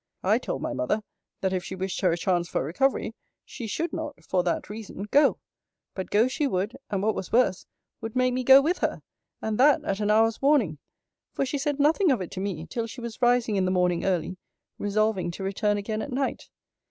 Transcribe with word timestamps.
I 0.23 0.39
told 0.39 0.63
my 0.63 0.73
mother, 0.73 1.03
That 1.41 1.53
if 1.53 1.63
she 1.63 1.75
wished 1.75 2.01
her 2.01 2.11
a 2.11 2.17
chance 2.17 2.49
for 2.49 2.63
recovery, 2.63 3.13
she 3.45 3.67
should 3.67 3.93
not, 3.93 4.15
for 4.23 4.41
that 4.41 4.67
reason, 4.67 5.03
go. 5.11 5.37
But 5.93 6.09
go 6.09 6.27
she 6.27 6.47
would; 6.47 6.75
and, 6.89 7.03
what 7.03 7.13
was 7.13 7.31
worse, 7.31 7.67
would 8.01 8.15
make 8.15 8.33
me 8.33 8.43
go 8.43 8.63
with 8.63 8.79
her; 8.79 9.03
and 9.43 9.59
that, 9.59 9.83
at 9.83 9.99
an 9.99 10.09
hour's 10.09 10.41
warning; 10.41 10.79
for 11.33 11.45
she 11.45 11.59
said 11.59 11.79
nothing 11.79 12.09
of 12.11 12.19
it 12.19 12.31
to 12.31 12.39
me, 12.39 12.65
till 12.65 12.87
she 12.87 12.99
was 12.99 13.21
rising 13.21 13.57
in 13.57 13.65
the 13.65 13.69
morning 13.69 14.03
early, 14.03 14.37
resolving 14.79 15.29
to 15.29 15.43
return 15.43 15.77
again 15.77 16.01
at 16.01 16.11
night. 16.11 16.49